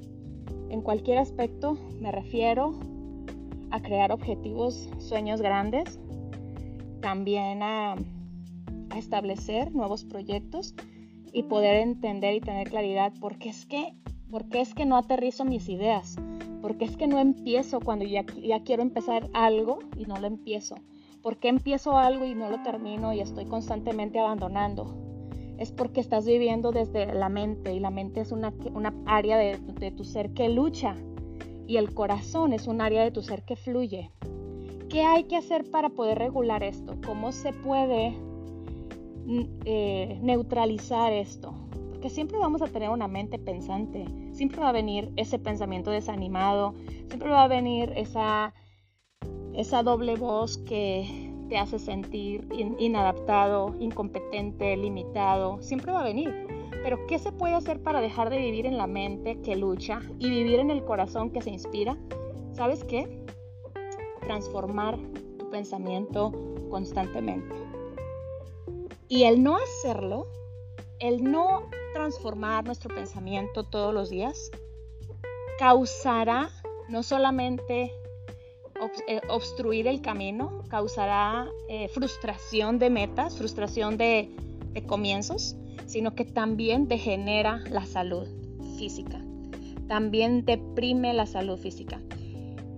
En 0.70 0.82
cualquier 0.82 1.18
aspecto 1.18 1.78
me 2.00 2.12
refiero 2.12 2.80
a 3.72 3.82
crear 3.82 4.12
objetivos, 4.12 4.90
sueños 5.00 5.42
grandes, 5.42 6.00
también 7.02 7.64
a, 7.64 7.96
establecer 8.96 9.74
nuevos 9.74 10.04
proyectos 10.04 10.76
y 11.32 11.44
poder 11.44 11.78
entender 11.78 12.36
y 12.36 12.42
tener 12.42 12.70
claridad 12.70 13.14
por 13.22 13.38
qué 13.38 13.48
es 13.48 13.66
que, 13.66 13.96
por 14.30 14.50
qué 14.50 14.60
es 14.60 14.74
que 14.74 14.86
no 14.86 14.98
aterrizo 14.98 15.46
mis 15.46 15.70
ideas, 15.70 16.18
por 16.62 16.78
qué 16.78 16.84
es 16.84 16.98
que 16.98 17.08
no 17.08 17.18
empiezo 17.18 17.80
cuando 17.80 18.04
ya, 18.04 18.26
ya 18.44 18.64
quiero 18.64 18.82
empezar 18.82 19.30
algo 19.34 19.80
y 19.98 20.04
no 20.08 20.18
lo 20.18 20.28
empiezo, 20.28 20.76
por 21.22 21.38
qué 21.38 21.48
empiezo 21.48 21.98
algo 21.98 22.26
y 22.26 22.36
no 22.36 22.50
lo 22.50 22.62
termino 22.64 23.14
y 23.14 23.22
estoy 23.22 23.46
constantemente 23.46 24.20
abandonando. 24.20 25.11
Es 25.62 25.72
porque 25.72 26.02
estás 26.02 26.26
viviendo 26.26 26.72
desde 26.72 27.14
la 27.14 27.30
mente 27.30 27.72
y 27.72 27.80
la 27.80 27.92
mente 27.92 28.22
es 28.22 28.32
una, 28.32 28.52
una 28.74 28.96
área 29.06 29.38
de, 29.38 29.60
de 29.60 29.92
tu 29.92 30.04
ser 30.04 30.34
que 30.34 30.50
lucha 30.50 30.96
y 31.68 31.78
el 31.78 31.94
corazón 31.94 32.52
es 32.52 32.66
un 32.66 32.82
área 32.82 33.04
de 33.04 33.12
tu 33.12 33.22
ser 33.22 33.44
que 33.44 33.56
fluye. 33.56 34.10
¿Qué 34.90 35.04
hay 35.04 35.26
que 35.26 35.38
hacer 35.38 35.70
para 35.70 35.90
poder 35.90 36.18
regular 36.18 36.64
esto? 36.64 36.96
¿Cómo 37.06 37.32
se 37.32 37.54
puede 37.54 38.10
mm, 38.10 39.44
eh, 39.66 40.20
neutralizar 40.24 41.14
esto? 41.14 41.54
Porque 41.92 42.10
siempre 42.10 42.40
vamos 42.40 42.64
a 42.64 42.68
tener 42.68 42.90
una 42.90 43.08
mente 43.08 43.38
pensante, 43.38 44.06
siempre 44.32 44.62
va 44.62 44.70
a 44.70 44.74
venir 44.74 45.14
ese 45.16 45.38
pensamiento 45.38 45.92
desanimado, 45.92 46.74
siempre 47.08 47.30
va 47.30 47.44
a 47.44 47.48
venir 47.48 47.94
esa, 47.96 48.56
esa 49.54 49.84
doble 49.84 50.16
voz 50.16 50.58
que 50.58 51.31
te 51.52 51.58
hace 51.58 51.80
sentir 51.80 52.48
inadaptado, 52.80 53.76
incompetente, 53.82 54.78
limitado, 54.78 55.62
siempre 55.62 55.92
va 55.92 56.00
a 56.00 56.06
venir. 56.06 56.34
Pero 56.82 57.06
¿qué 57.08 57.20
se 57.20 57.34
puede 57.34 57.56
hacer 57.56 57.84
para 57.84 58.00
dejar 58.00 58.30
de 58.30 58.38
vivir 58.38 58.66
en 58.66 58.78
la 58.78 58.88
mente 58.88 59.42
que 59.42 59.58
lucha 59.58 60.00
y 60.18 60.30
vivir 60.30 60.62
en 60.62 60.72
el 60.72 60.86
corazón 60.86 61.30
que 61.30 61.42
se 61.42 61.50
inspira? 61.50 61.98
¿Sabes 62.54 62.86
qué? 62.86 63.22
transformar 64.22 64.98
tu 65.40 65.50
pensamiento 65.50 66.32
constantemente. 66.70 67.54
Y 69.10 69.24
el 69.24 69.44
no 69.44 69.58
hacerlo, 69.58 70.28
el 71.00 71.22
no 71.22 71.70
transformar 71.94 72.64
nuestro 72.64 72.96
pensamiento 72.96 73.66
todos 73.66 73.94
los 73.94 74.10
días, 74.10 74.52
causará 75.60 76.50
no 76.88 77.04
solamente 77.04 77.92
obstruir 79.30 79.88
el 79.88 80.02
camino, 80.02 80.64
causará 80.70 81.48
eh, 81.70 81.88
frustración 81.90 82.80
de 82.80 82.90
metas, 82.90 83.38
frustración 83.38 83.98
de, 83.98 84.36
comienzos, 84.88 85.58
sino 85.86 86.16
que 86.16 86.24
también 86.24 86.88
degenera 86.88 87.62
la 87.70 87.86
salud 87.86 88.28
física, 88.78 89.22
también 89.88 90.46
deprime 90.46 91.14
la 91.14 91.26
salud 91.26 91.58
física. 91.58 92.02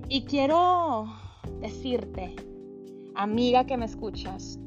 Y 0.10 0.24
quiero 0.26 1.06
decirte, 1.62 2.36
amiga 3.16 3.66
que 3.66 3.78
me 3.78 3.86
escuchas, 3.86 4.60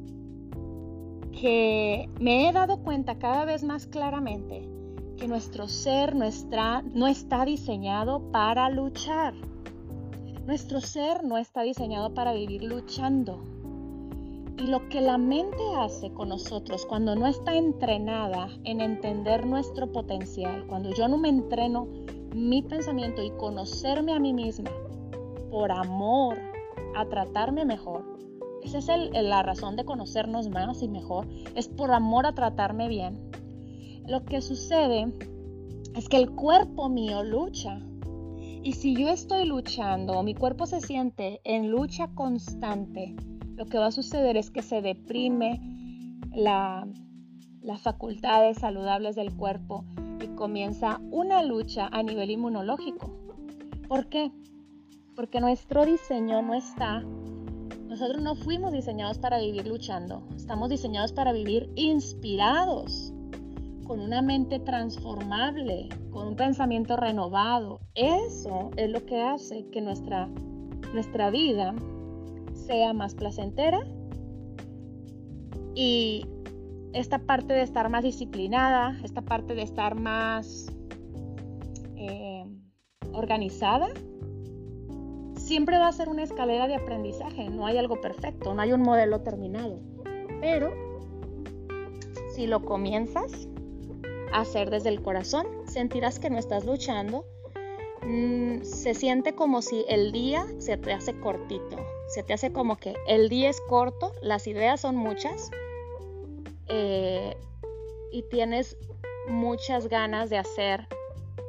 que 1.33 2.09
me 2.21 2.49
he 2.49 2.53
dado 2.53 2.83
cuenta 2.83 3.19
cada 3.19 3.45
vez 3.45 3.65
más 3.65 3.87
claramente 3.87 4.69
que 5.17 5.29
nuestro 5.29 5.67
ser 5.67 6.15
nuestra, 6.15 6.83
no 6.83 7.07
está 7.07 7.45
diseñado 7.45 8.31
para 8.31 8.69
luchar. 8.71 9.35
Nuestro 10.47 10.81
ser 10.81 11.25
no 11.25 11.39
está 11.39 11.63
diseñado 11.63 12.15
para 12.15 12.33
vivir 12.33 12.63
luchando. 12.63 13.41
Y 14.57 14.69
lo 14.69 14.89
que 14.89 15.01
la 15.01 15.19
mente 15.19 15.59
hace 15.77 16.13
con 16.13 16.29
nosotros 16.29 16.87
cuando 16.87 17.17
no 17.17 17.27
está 17.27 17.57
entrenada 17.57 18.49
en 18.63 18.81
entender 18.81 19.45
nuestro 19.45 19.91
potencial, 19.91 20.65
cuando 20.69 20.95
yo 20.95 21.09
no 21.09 21.19
me 21.19 21.31
entreno 21.31 21.89
mi 22.33 22.63
pensamiento 22.63 23.25
y 23.25 23.31
conocerme 23.33 24.13
a 24.13 24.21
mí 24.21 24.33
misma 24.33 24.71
por 25.51 25.73
amor 25.73 26.39
a 26.95 27.05
tratarme 27.07 27.65
mejor. 27.65 28.05
Esa 28.63 28.79
es 28.79 29.11
la 29.13 29.43
razón 29.43 29.75
de 29.75 29.85
conocernos 29.85 30.49
más 30.49 30.81
y 30.81 30.87
mejor. 30.87 31.27
Es 31.57 31.67
por 31.67 31.91
amor 31.91 32.25
a 32.25 32.37
tratarme 32.37 32.87
bien. 32.87 33.33
Lo 34.07 34.25
que 34.25 34.41
sucede 34.41 35.13
es 35.97 36.09
que 36.09 36.19
el 36.19 36.31
cuerpo 36.31 36.89
mío 36.89 37.25
lucha. 37.25 37.81
Y 38.67 38.73
si 38.73 38.97
yo 38.97 39.11
estoy 39.11 39.45
luchando, 39.45 40.25
mi 40.25 40.35
cuerpo 40.35 40.67
se 40.67 40.81
siente 40.81 41.41
en 41.45 41.71
lucha 41.71 42.09
constante 42.09 43.15
lo 43.55 43.65
que 43.67 43.79
va 43.79 43.87
a 43.87 43.93
suceder 43.93 44.37
es 44.37 44.51
que 44.51 44.61
se 44.61 44.83
deprime 44.83 45.61
la, 46.35 46.85
las 47.63 47.81
facultades 47.83 48.59
saludables 48.59 49.15
del 49.15 49.33
cuerpo 49.37 49.85
y 50.21 50.27
comienza 50.35 51.01
una 51.13 51.45
lucha 51.45 51.89
a 51.93 52.03
nivel 52.03 52.33
inmunológico. 52.33 53.17
¿Por 53.87 54.09
qué? 54.09 54.33
Porque 55.15 55.41
nuestro 55.41 55.87
diseño 55.87 56.43
no 56.43 56.55
está, 56.55 57.03
nosotros 57.87 58.21
no 58.21 58.35
fuimos 58.35 58.73
diseñados 58.73 59.21
para 59.21 59.39
vivir 59.39 59.69
luchando, 59.69 60.27
estamos 60.35 60.71
diseñados 60.71 61.13
para 61.13 61.33
vivir 61.33 61.71
inspirados, 61.77 63.15
con 63.87 64.01
una 64.01 64.23
mente 64.23 64.59
transformable, 64.59 65.89
con 66.11 66.29
un 66.29 66.37
pensamiento 66.37 66.97
renovado. 66.97 67.81
Eso 67.95 68.71
es 68.77 68.91
lo 68.91 69.05
que 69.07 69.21
hace 69.21 69.67
que 69.71 69.81
nuestra, 69.81 70.29
nuestra 70.93 71.31
vida 71.31 71.75
sea 72.53 72.93
más 72.93 73.15
placentera 73.15 73.81
y 75.75 76.27
esta 76.93 77.19
parte 77.19 77.53
de 77.53 77.63
estar 77.63 77.89
más 77.91 78.03
disciplinada, 78.03 78.99
esta 79.05 79.23
parte 79.23 79.55
de 79.55 79.63
estar 79.63 79.95
más 79.95 80.67
eh, 81.97 82.45
organizada, 83.13 83.89
siempre 85.37 85.79
va 85.79 85.89
a 85.89 85.93
ser 85.93 86.09
una 86.09 86.23
escalera 86.23 86.67
de 86.67 86.75
aprendizaje. 86.75 87.51
No 87.51 87.67
hay 87.67 87.77
algo 87.77 88.01
perfecto, 88.01 88.55
no 88.55 88.63
hay 88.63 88.73
un 88.73 88.83
modelo 88.83 89.21
terminado. 89.21 89.79
Pero 90.41 90.73
si 92.35 92.47
lo 92.47 92.65
comienzas 92.65 93.49
hacer 94.33 94.71
desde 94.71 94.89
el 94.91 95.03
corazón, 95.03 95.47
sentirás 95.67 96.19
que 96.19 96.31
no 96.31 96.39
estás 96.39 96.65
luchando. 96.65 97.25
Mm, 98.03 98.63
se 98.63 98.95
siente 98.95 99.35
como 99.35 99.63
si 99.63 99.85
el 99.89 100.13
día 100.13 100.47
se 100.59 100.77
te 100.77 100.93
hace 100.93 101.19
cortito. 101.19 101.77
Se 102.09 102.23
te 102.23 102.35
hace 102.35 102.53
como 102.53 102.77
que 102.77 102.95
el 103.09 103.29
día 103.29 103.51
es 103.51 103.61
corto, 103.61 104.13
las 104.23 104.47
ideas 104.47 104.81
son 104.81 104.97
muchas, 104.97 105.51
eh, 106.69 107.37
y 108.13 108.23
tienes 108.23 108.77
muchas 109.29 109.89
ganas 109.89 110.31
de 110.31 110.39
hacer 110.39 110.87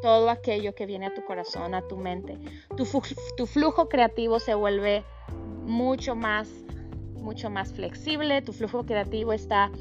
todo 0.02 0.30
aquello 0.30 0.76
que 0.76 0.86
viene 0.86 1.08
a 1.08 1.14
tu 1.14 1.24
corazón, 1.24 1.74
a 1.74 1.88
tu 1.88 1.98
mente. 1.98 2.38
Tu, 2.76 2.86
tu, 3.36 3.46
flujo 3.46 3.90
creativo 3.90 4.40
se 4.40 4.54
vuelve 4.54 5.04
mucho 5.66 6.16
más, 6.16 6.50
mucho 7.16 7.50
más 7.50 7.74
flexible, 7.74 8.42
tu 8.42 8.54
flujo 8.54 8.86
creativo 8.86 9.34
está 9.34 9.72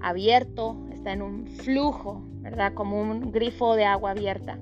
abierto, 0.00 0.76
está 0.92 1.12
en 1.12 1.22
un 1.22 1.46
flujo, 1.46 2.22
¿verdad? 2.42 2.74
Como 2.74 3.00
un 3.00 3.32
grifo 3.32 3.74
de 3.74 3.84
agua 3.84 4.10
abierta. 4.10 4.58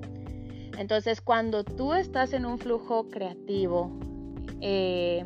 Entonces, 0.77 1.21
cuando 1.21 1.63
tú 1.63 1.93
estás 1.93 2.33
en 2.33 2.45
un 2.45 2.57
flujo 2.57 3.09
creativo, 3.09 3.91
eh, 4.61 5.25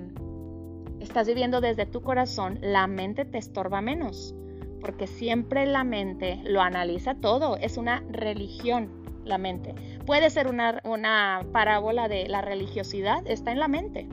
estás 0.99 1.27
viviendo 1.27 1.61
desde 1.61 1.85
tu 1.85 2.01
corazón, 2.01 2.57
la 2.61 2.87
mente 2.87 3.25
te 3.25 3.37
estorba 3.37 3.81
menos 3.81 4.33
porque 4.85 5.07
siempre 5.07 5.65
la 5.65 5.83
mente 5.83 6.39
lo 6.43 6.61
analiza 6.61 7.15
todo, 7.15 7.57
es 7.57 7.77
una 7.77 8.03
religión 8.11 9.03
la 9.25 9.39
mente. 9.39 9.73
Puede 10.05 10.29
ser 10.29 10.47
una, 10.47 10.79
una 10.83 11.43
parábola 11.51 12.07
de 12.07 12.27
la 12.27 12.41
religiosidad, 12.41 13.25
está 13.25 13.51
en 13.51 13.57
la 13.57 13.67
mente. 13.67 14.07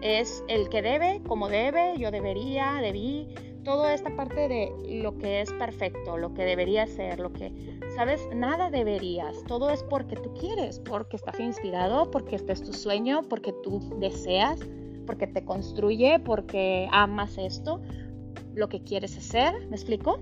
Es 0.00 0.42
el 0.48 0.70
que 0.70 0.80
debe, 0.80 1.20
como 1.26 1.50
debe, 1.50 1.98
yo 1.98 2.10
debería, 2.10 2.78
debí, 2.80 3.28
toda 3.64 3.94
esta 3.94 4.14
parte 4.14 4.48
de 4.48 5.02
lo 5.02 5.16
que 5.18 5.40
es 5.40 5.52
perfecto, 5.54 6.16
lo 6.16 6.34
que 6.34 6.44
debería 6.44 6.86
ser, 6.86 7.18
lo 7.18 7.32
que, 7.32 7.80
sabes, 7.96 8.28
nada 8.34 8.70
deberías, 8.70 9.42
todo 9.44 9.70
es 9.70 9.82
porque 9.82 10.16
tú 10.16 10.32
quieres, 10.34 10.78
porque 10.78 11.16
estás 11.16 11.40
inspirado, 11.40 12.10
porque 12.10 12.36
este 12.36 12.52
es 12.52 12.62
tu 12.62 12.72
sueño, 12.72 13.22
porque 13.28 13.52
tú 13.62 13.80
deseas, 13.98 14.60
porque 15.06 15.26
te 15.26 15.44
construye, 15.44 16.18
porque 16.20 16.88
amas 16.92 17.38
esto, 17.38 17.80
lo 18.54 18.68
que 18.68 18.82
quieres 18.82 19.16
hacer, 19.16 19.66
¿me 19.68 19.76
explico? 19.76 20.20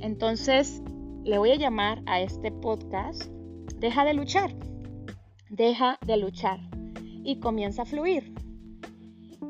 Entonces, 0.00 0.82
le 1.24 1.38
voy 1.38 1.50
a 1.50 1.56
llamar 1.56 2.02
a 2.06 2.20
este 2.20 2.52
podcast, 2.52 3.24
deja 3.76 4.04
de 4.04 4.14
luchar, 4.14 4.54
deja 5.50 5.98
de 6.06 6.16
luchar 6.16 6.60
y 7.24 7.40
comienza 7.40 7.82
a 7.82 7.84
fluir. 7.84 8.32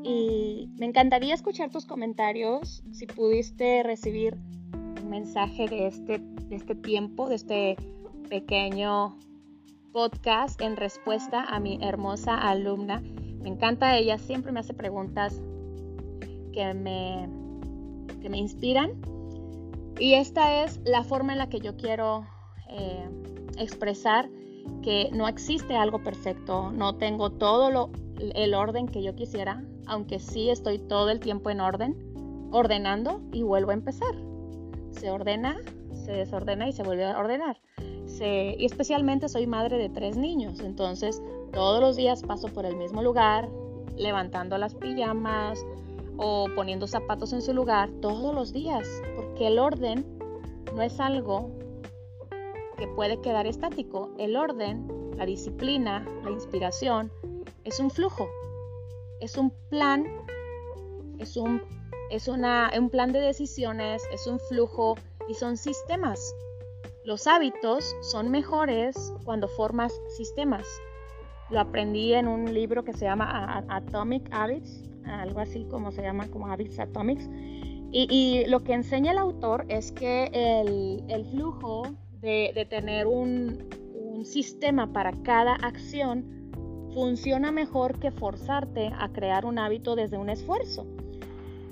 Y 0.03 0.69
me 0.77 0.85
encantaría 0.85 1.33
escuchar 1.33 1.69
tus 1.71 1.85
comentarios, 1.85 2.83
si 2.91 3.05
pudiste 3.07 3.83
recibir 3.83 4.35
un 5.01 5.09
mensaje 5.09 5.67
de 5.67 5.87
este, 5.87 6.21
este 6.49 6.75
tiempo, 6.75 7.29
de 7.29 7.35
este 7.35 7.77
pequeño 8.29 9.17
podcast 9.91 10.61
en 10.61 10.75
respuesta 10.77 11.43
a 11.43 11.59
mi 11.59 11.79
hermosa 11.81 12.37
alumna. 12.37 13.01
Me 13.41 13.49
encanta 13.49 13.97
ella, 13.97 14.17
siempre 14.17 14.51
me 14.51 14.59
hace 14.59 14.73
preguntas 14.73 15.41
que 16.53 16.73
me 16.73 17.29
que 18.21 18.29
me 18.29 18.37
inspiran. 18.37 18.91
Y 19.99 20.13
esta 20.13 20.63
es 20.63 20.79
la 20.85 21.03
forma 21.03 21.33
en 21.33 21.39
la 21.39 21.49
que 21.49 21.59
yo 21.59 21.75
quiero 21.75 22.25
eh, 22.69 23.09
expresar 23.57 24.29
que 24.83 25.09
no 25.11 25.27
existe 25.27 25.75
algo 25.75 26.03
perfecto, 26.03 26.71
no 26.71 26.95
tengo 26.95 27.31
todo 27.31 27.71
lo, 27.71 27.89
el 28.19 28.53
orden 28.53 28.87
que 28.87 29.01
yo 29.01 29.15
quisiera, 29.15 29.63
aunque 29.87 30.19
sí 30.19 30.49
estoy 30.49 30.79
todo 30.79 31.09
el 31.09 31.19
tiempo 31.19 31.49
en 31.49 31.61
orden, 31.61 31.95
ordenando 32.51 33.21
y 33.31 33.43
vuelvo 33.43 33.71
a 33.71 33.75
empezar. 33.75 34.15
Se 34.91 35.09
ordena, 35.09 35.57
se 35.93 36.11
desordena 36.11 36.67
y 36.67 36.73
se 36.73 36.83
vuelve 36.83 37.05
a 37.05 37.17
ordenar. 37.17 37.59
y 38.19 38.65
especialmente 38.65 39.29
soy 39.29 39.47
madre 39.47 39.77
de 39.77 39.89
tres 39.89 40.17
niños, 40.17 40.59
entonces 40.59 41.21
todos 41.51 41.81
los 41.81 41.95
días 41.95 42.23
paso 42.23 42.47
por 42.47 42.65
el 42.65 42.75
mismo 42.75 43.01
lugar, 43.01 43.49
levantando 43.95 44.57
las 44.57 44.75
pijamas, 44.75 45.63
o 46.17 46.47
poniendo 46.55 46.87
zapatos 46.87 47.31
en 47.33 47.41
su 47.41 47.53
lugar 47.53 47.91
todos 48.01 48.33
los 48.33 48.51
días, 48.51 48.87
porque 49.15 49.47
el 49.47 49.59
orden 49.59 50.05
no 50.75 50.81
es 50.81 50.99
algo 50.99 51.51
que 52.77 52.87
puede 52.87 53.21
quedar 53.21 53.47
estático. 53.47 54.09
El 54.17 54.35
orden, 54.35 54.87
la 55.15 55.25
disciplina, 55.25 56.05
la 56.23 56.31
inspiración, 56.31 57.11
es 57.63 57.79
un 57.79 57.89
flujo, 57.89 58.27
es 59.19 59.37
un 59.37 59.51
plan, 59.69 60.05
es 61.19 61.37
un, 61.37 61.61
es 62.11 62.27
una, 62.27 62.71
un 62.77 62.89
plan 62.89 63.11
de 63.11 63.19
decisiones, 63.19 64.03
es 64.11 64.27
un 64.27 64.39
flujo 64.39 64.95
y 65.27 65.33
son 65.33 65.57
sistemas. 65.57 66.19
Los 67.05 67.27
hábitos 67.27 67.95
son 68.01 68.29
mejores 68.31 69.13
cuando 69.23 69.47
formas 69.47 69.93
sistemas. 70.15 70.65
Lo 71.49 71.59
aprendí 71.59 72.13
en 72.13 72.27
un 72.27 72.53
libro 72.53 72.83
que 72.83 72.93
se 72.93 73.05
llama 73.05 73.63
Atomic 73.69 74.27
Habits 74.31 74.87
algo 75.07 75.39
así 75.39 75.65
como 75.69 75.91
se 75.91 76.01
llama 76.01 76.27
como 76.27 76.47
Habits 76.47 76.79
Atomics. 76.79 77.29
Y, 77.89 78.43
lo 78.47 78.63
que 78.63 78.73
enseña 78.73 79.13
el 79.13 79.17
autor 79.17 79.65
es 79.69 79.91
que 79.91 80.29
el, 80.33 81.25
flujo 81.31 81.83
de, 82.19 82.67
tener 82.69 83.07
un, 83.07 83.69
un, 83.95 84.25
sistema 84.25 84.91
para 84.91 85.13
cada 85.23 85.55
acción 85.55 86.36
funciona 86.97 87.51
mejor 87.51 87.99
que 87.99 88.09
forzarte 88.09 88.91
a 88.97 89.09
crear 89.09 89.45
un 89.45 89.59
hábito 89.59 89.95
desde 89.95 90.17
un 90.17 90.31
esfuerzo. 90.31 90.87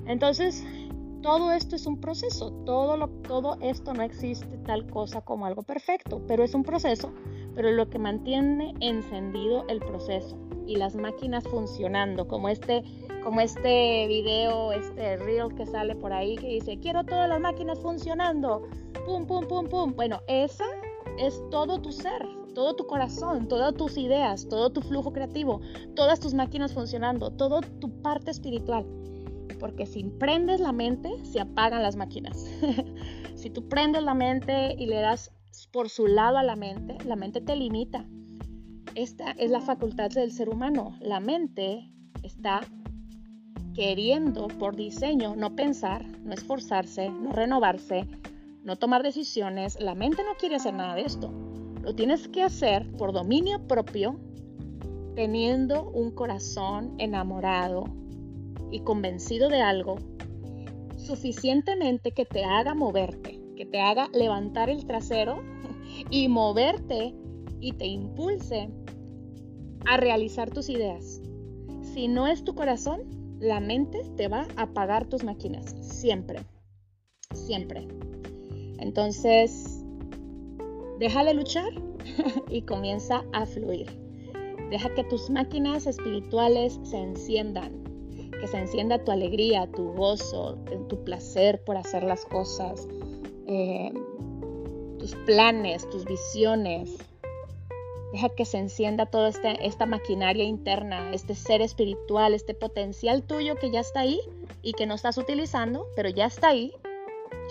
Entonces, 0.06 0.64
todo 1.24 1.52
esto 1.52 1.76
es 1.76 1.88
un 1.88 2.00
proceso, 2.00 2.52
todo, 2.64 3.08
todo 3.28 3.58
esto 3.60 3.96
no 3.96 4.04
existe 4.04 4.56
tal 4.68 4.86
cosa 4.86 5.22
como 5.22 5.48
algo 5.48 5.64
perfecto, 5.64 6.22
pero 6.28 6.44
es 6.44 6.54
un 6.54 6.62
proceso, 6.62 7.12
pero 7.56 7.72
lo 7.72 7.90
que 7.90 7.98
mantiene 7.98 8.76
encendido 8.82 9.66
el 9.68 9.80
proceso 9.80 10.38
y 10.68 10.76
las 10.76 10.94
máquinas 10.94 11.44
funcionando, 11.46 12.28
como 12.28 12.48
este 12.48 12.84
como 13.24 13.42
este 13.42 14.06
video, 14.08 14.74
este 14.74 15.18
reel 15.18 15.56
que 15.56 15.66
sale 15.66 15.96
por 15.96 16.14
ahí 16.14 16.36
que 16.36 16.50
dice, 16.50 16.78
quiero 16.78 17.04
todas 17.04 17.28
las 17.28 17.42
máquinas 17.42 17.80
funcionando, 17.80 18.68
pum, 19.08 19.26
pum, 19.26 19.48
pum, 19.48 19.68
pum. 19.68 19.96
Bueno, 19.96 20.22
esa 20.28 20.66
es 21.18 21.42
todo 21.50 21.82
tu 21.82 21.92
ser, 21.92 22.24
todo 22.56 22.76
tu 22.76 22.88
corazón, 22.88 23.48
todas 23.48 23.76
tus 23.76 23.98
ideas, 23.98 24.48
todo 24.50 24.72
tu 24.72 24.82
flujo 24.82 25.14
creativo, 25.14 25.62
todas 25.96 26.20
tus 26.20 26.34
máquinas 26.34 26.74
funcionando, 26.74 27.30
todo 27.30 27.62
tu 27.62 28.02
parte 28.02 28.32
espiritual. 28.32 28.88
Porque 29.60 29.86
si 29.86 30.04
prendes 30.04 30.60
la 30.60 30.72
mente, 30.72 31.24
se 31.24 31.40
apagan 31.40 31.84
las 31.84 31.96
máquinas. 31.96 32.50
si 33.36 33.52
tú 33.52 33.70
prendes 33.70 34.02
la 34.02 34.16
mente 34.16 34.76
y 34.80 34.88
le 34.88 34.96
das 35.02 35.32
por 35.72 35.90
su 35.90 36.08
lado 36.08 36.38
a 36.38 36.44
la 36.44 36.56
mente, 36.56 36.98
la 37.06 37.16
mente 37.16 37.42
te 37.42 37.56
limita. 37.56 38.06
Esta 38.96 39.32
es 39.32 39.52
la 39.52 39.62
facultad 39.62 40.10
del 40.10 40.32
ser 40.32 40.50
humano. 40.50 40.98
La 41.02 41.20
mente 41.20 41.92
está 42.24 42.62
queriendo 43.74 44.48
por 44.48 44.76
diseño 44.76 45.36
no 45.36 45.56
pensar, 45.56 46.06
no 46.24 46.34
esforzarse, 46.34 47.10
no 47.10 47.34
renovarse, 47.34 48.08
no 48.64 48.78
tomar 48.78 49.04
decisiones. 49.04 49.80
La 49.80 49.96
mente 49.96 50.24
no 50.24 50.36
quiere 50.40 50.56
hacer 50.56 50.74
nada 50.74 50.96
de 50.96 51.02
esto. 51.02 51.34
Lo 51.86 51.94
tienes 51.94 52.28
que 52.28 52.42
hacer 52.42 52.92
por 52.94 53.14
dominio 53.14 53.68
propio, 53.68 54.20
teniendo 55.14 55.88
un 55.92 56.10
corazón 56.10 56.96
enamorado 56.98 57.84
y 58.72 58.80
convencido 58.80 59.50
de 59.50 59.62
algo 59.62 59.98
suficientemente 60.98 62.12
que 62.12 62.26
te 62.26 62.44
haga 62.44 62.74
moverte, 62.74 63.40
que 63.56 63.68
te 63.68 63.82
haga 63.82 64.10
levantar 64.14 64.72
el 64.72 64.88
trasero 64.88 65.44
y 66.10 66.28
moverte 66.28 67.14
y 67.60 67.74
te 67.74 67.86
impulse 67.86 68.68
a 69.86 69.98
realizar 69.98 70.50
tus 70.50 70.70
ideas. 70.70 71.22
Si 71.94 72.08
no 72.08 72.26
es 72.26 72.44
tu 72.44 72.56
corazón, 72.56 73.04
la 73.40 73.60
mente 73.60 74.02
te 74.18 74.28
va 74.28 74.48
a 74.56 74.64
apagar 74.64 75.06
tus 75.06 75.24
máquinas, 75.24 75.76
siempre, 75.82 76.40
siempre. 77.32 77.88
Entonces, 78.80 79.75
deja 81.00 81.24
de 81.24 81.34
luchar 81.34 81.70
y 82.50 82.62
comienza 82.62 83.24
a 83.34 83.46
fluir. 83.46 83.88
Deja 84.70 84.94
que 84.94 85.04
tus 85.04 85.30
máquinas 85.30 85.86
espirituales 85.86 86.80
se 86.84 86.98
enciendan, 86.98 87.84
que 88.40 88.48
se 88.48 88.58
encienda 88.58 89.04
tu 89.04 89.12
alegría, 89.12 89.70
tu 89.72 89.94
gozo, 89.94 90.58
tu 90.90 91.04
placer 91.04 91.64
por 91.64 91.78
hacer 91.78 92.04
las 92.04 92.26
cosas, 92.26 92.88
eh, 93.48 93.94
tus 94.98 95.16
planes, 95.26 95.88
tus 95.90 96.06
visiones. 96.06 96.98
Deja 98.12 98.30
que 98.30 98.46
se 98.46 98.58
encienda 98.58 99.06
toda 99.06 99.30
este, 99.30 99.66
esta 99.66 99.86
maquinaria 99.86 100.46
interna, 100.46 101.14
este 101.14 101.36
ser 101.36 101.62
espiritual, 101.62 102.34
este 102.34 102.54
potencial 102.54 103.24
tuyo 103.24 103.56
que 103.56 103.72
ya 103.72 103.82
está 103.82 104.02
ahí 104.02 104.20
y 104.62 104.74
que 104.74 104.86
no 104.86 104.96
estás 104.96 105.18
utilizando, 105.18 105.86
pero 105.96 106.10
ya 106.10 106.26
está 106.26 106.50
ahí. 106.50 106.74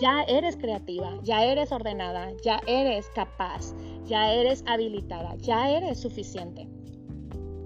Ya 0.01 0.23
eres 0.23 0.57
creativa, 0.57 1.17
ya 1.23 1.45
eres 1.45 1.71
ordenada, 1.71 2.31
ya 2.43 2.61
eres 2.67 3.07
capaz, 3.15 3.73
ya 4.05 4.33
eres 4.33 4.63
habilitada, 4.67 5.35
ya 5.37 5.69
eres 5.69 5.99
suficiente. 5.99 6.67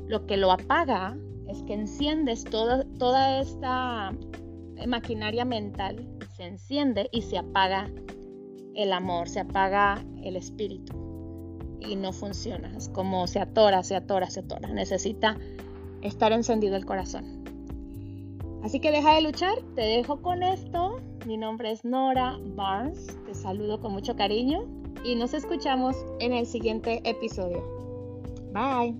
Lo 0.08 0.26
que 0.26 0.38
lo 0.38 0.52
apaga 0.52 1.18
es 1.48 1.64
que 1.64 1.74
enciendes 1.74 2.44
toda, 2.44 2.86
toda 2.98 3.40
esta 3.40 4.12
maquinaria 4.88 5.46
mental, 5.46 6.08
se 6.36 6.46
enciende 6.46 7.10
y 7.12 7.24
se 7.24 7.38
apaga 7.38 7.90
el 8.76 8.94
amor, 8.94 9.28
se 9.28 9.42
apaga 9.42 10.04
el 10.24 10.36
espíritu 10.36 10.94
y 11.80 11.96
no 11.96 12.14
funciona. 12.14 12.72
Es 12.78 12.90
como 12.90 13.28
se 13.28 13.40
atora, 13.40 13.84
se 13.84 13.96
atora, 13.96 14.30
se 14.30 14.42
atora. 14.42 14.70
Necesita 14.70 15.38
estar 16.02 16.32
encendido 16.32 16.76
el 16.76 16.86
corazón. 16.86 17.44
Así 18.64 18.80
que 18.80 18.92
deja 18.92 19.16
de 19.16 19.22
luchar, 19.22 19.56
te 19.76 19.82
dejo 19.82 20.22
con 20.22 20.44
esto. 20.44 20.89
Mi 21.26 21.38
nombre 21.38 21.72
es 21.72 21.84
Nora 21.84 22.38
Barnes, 22.56 23.08
te 23.26 23.34
saludo 23.34 23.80
con 23.80 23.92
mucho 23.94 24.16
cariño 24.16 24.66
y 25.04 25.16
nos 25.16 25.34
escuchamos 25.34 25.96
en 26.20 26.34
el 26.34 26.46
siguiente 26.46 27.02
episodio. 27.04 27.64
Bye. 28.54 28.96